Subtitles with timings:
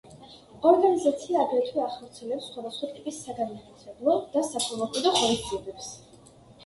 [0.67, 5.93] ორგანიზაცია აგრეთვე ახორციელებს სხვადასხვა ტიპის საგანმანათლებლო და საქველმოქმედო ღონისძიებებს.